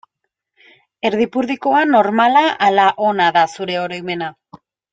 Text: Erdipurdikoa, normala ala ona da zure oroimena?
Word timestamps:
Erdipurdikoa, 1.09 1.83
normala 1.97 2.43
ala 2.69 2.89
ona 3.11 3.29
da 3.39 3.47
zure 3.59 3.79
oroimena? 3.87 4.33